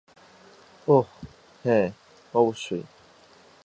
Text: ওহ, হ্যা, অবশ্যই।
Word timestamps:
ওহ, 0.87 1.07
হ্যা, 1.65 1.79
অবশ্যই। 2.33 2.83